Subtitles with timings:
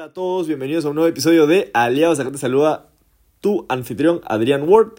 [0.00, 2.18] Hola a todos, bienvenidos a un nuevo episodio de Aliados.
[2.18, 2.88] Acá te saluda
[3.42, 4.92] tu anfitrión Adrián Ward.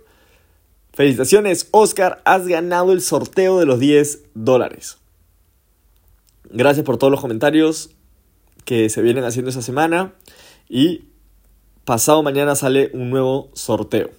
[0.93, 4.99] Felicitaciones, Oscar, has ganado el sorteo de los 10 dólares.
[6.51, 7.89] Gracias por todos los comentarios
[8.63, 10.13] que se vienen haciendo esta semana
[10.69, 11.05] y
[11.83, 14.11] pasado mañana sale un nuevo sorteo.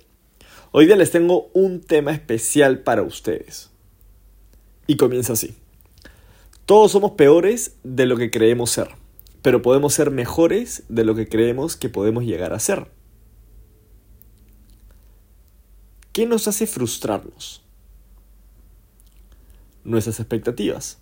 [0.72, 3.70] Hoy día les tengo un tema especial para ustedes.
[4.88, 5.54] Y comienza así.
[6.66, 8.88] Todos somos peores de lo que creemos ser,
[9.42, 12.86] pero podemos ser mejores de lo que creemos que podemos llegar a ser.
[16.12, 17.62] ¿Qué nos hace frustrarnos?
[19.84, 20.98] Nuestras expectativas.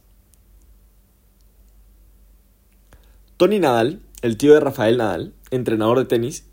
[3.36, 6.44] Tony Nadal, el tío de Rafael Nadal, entrenador de tenis,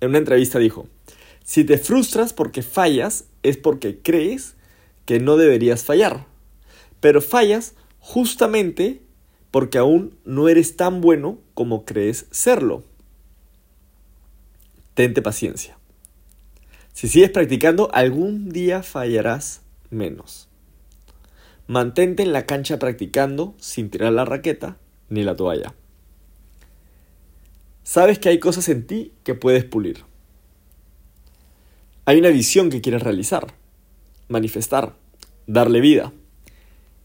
[0.00, 0.88] en una entrevista dijo,
[1.44, 4.54] si te frustras porque fallas es porque crees
[5.06, 6.26] que no deberías fallar,
[7.00, 9.02] pero fallas justamente
[9.50, 12.84] porque aún no eres tan bueno como crees serlo.
[14.94, 15.78] Tente paciencia.
[16.92, 20.48] Si sigues practicando, algún día fallarás menos.
[21.66, 24.76] Mantente en la cancha practicando sin tirar la raqueta
[25.08, 25.74] ni la toalla.
[27.82, 30.04] Sabes que hay cosas en ti que puedes pulir.
[32.04, 33.54] Hay una visión que quieres realizar,
[34.28, 34.94] manifestar,
[35.46, 36.12] darle vida.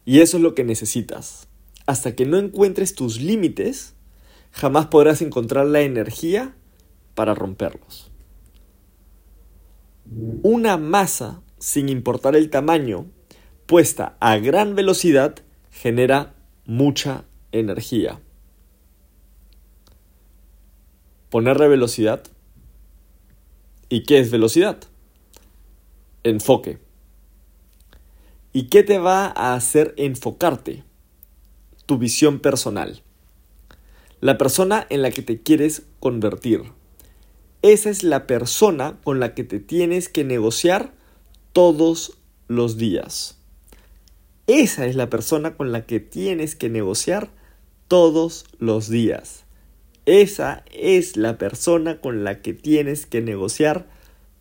[0.03, 1.47] Y eso es lo que necesitas.
[1.85, 3.93] Hasta que no encuentres tus límites,
[4.51, 6.55] jamás podrás encontrar la energía
[7.13, 8.11] para romperlos.
[10.43, 13.05] Una masa, sin importar el tamaño,
[13.65, 15.35] puesta a gran velocidad,
[15.71, 18.19] genera mucha energía.
[21.29, 22.23] Ponerle velocidad.
[23.89, 24.79] ¿Y qué es velocidad?
[26.25, 26.79] enfoque.
[28.51, 30.83] ¿Y qué te va a hacer enfocarte?
[31.85, 33.03] Tu visión personal.
[34.21, 36.63] La persona en la que te quieres convertir.
[37.61, 40.93] Esa es la persona con la que te tienes que negociar
[41.53, 43.37] todos los días.
[44.47, 47.31] Esa es la persona con la que tienes que negociar
[47.87, 49.45] todos los días.
[50.05, 53.87] Esa es la persona con la que tienes que negociar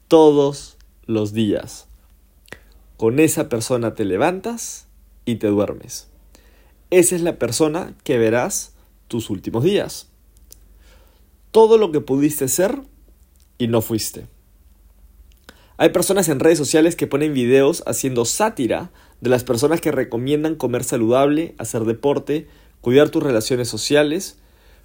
[0.09, 0.77] todos
[1.07, 1.87] los días.
[2.99, 4.87] Con esa persona te levantas
[5.25, 6.09] y te duermes.
[6.94, 8.72] Esa es la persona que verás
[9.09, 10.06] tus últimos días.
[11.50, 12.82] Todo lo que pudiste ser
[13.59, 14.28] y no fuiste.
[15.77, 20.55] Hay personas en redes sociales que ponen videos haciendo sátira de las personas que recomiendan
[20.55, 22.47] comer saludable, hacer deporte,
[22.81, 24.38] cuidar tus relaciones sociales,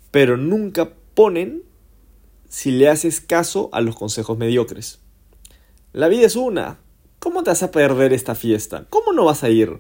[0.09, 1.61] pero nunca ponen
[2.47, 4.97] si le haces caso a los consejos mediocres.
[5.93, 6.79] La vida es una.
[7.19, 8.87] ¿Cómo te vas a perder esta fiesta?
[8.89, 9.79] ¿Cómo no vas a ir?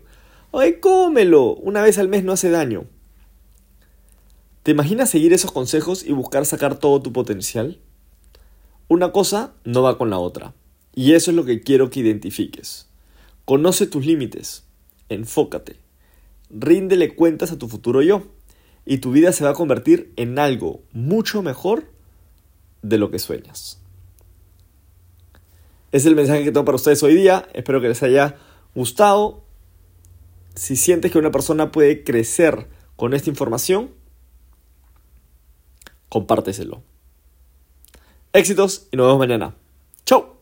[0.51, 1.55] Oye, cómelo.
[1.55, 2.85] Una vez al mes no hace daño.
[4.63, 7.79] ¿Te imaginas seguir esos consejos y buscar sacar todo tu potencial?
[8.87, 10.53] Una cosa no va con la otra.
[10.95, 12.87] Y eso es lo que quiero que identifiques.
[13.45, 14.65] Conoce tus límites.
[15.07, 15.77] Enfócate.
[16.49, 18.23] Ríndele cuentas a tu futuro yo.
[18.85, 21.85] Y tu vida se va a convertir en algo mucho mejor
[22.81, 23.79] de lo que sueñas
[25.91, 27.47] es el mensaje que tengo para ustedes hoy día.
[27.53, 28.35] Espero que les haya
[28.75, 29.43] gustado.
[30.59, 33.91] Si sientes que una persona puede crecer con esta información,
[36.09, 36.83] compárteselo.
[38.33, 39.55] Éxitos y nos vemos mañana.
[40.05, 40.38] ¡Chao!